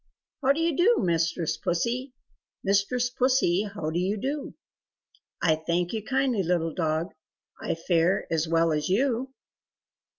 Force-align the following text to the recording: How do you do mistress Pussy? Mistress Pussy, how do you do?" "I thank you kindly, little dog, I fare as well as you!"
How 0.41 0.51
do 0.51 0.59
you 0.59 0.75
do 0.75 0.97
mistress 1.03 1.57
Pussy? 1.57 2.11
Mistress 2.63 3.11
Pussy, 3.11 3.69
how 3.71 3.91
do 3.91 3.99
you 3.99 4.17
do?" 4.17 4.55
"I 5.43 5.55
thank 5.55 5.93
you 5.93 6.03
kindly, 6.03 6.41
little 6.41 6.73
dog, 6.73 7.13
I 7.61 7.75
fare 7.75 8.25
as 8.33 8.47
well 8.47 8.71
as 8.73 8.89
you!" 8.89 9.31